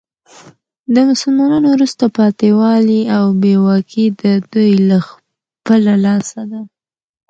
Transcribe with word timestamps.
د 0.93 0.95
مسلمانانو 1.09 1.67
وروسته 1.75 2.05
پاته 2.17 2.45
والي 2.59 3.01
او 3.17 3.25
بي 3.41 3.53
واکي 3.65 4.05
د 4.21 4.23
دوې 4.51 4.71
له 4.89 4.97
خپله 5.09 5.93
لاسه 6.05 6.41
ده. 6.51 6.61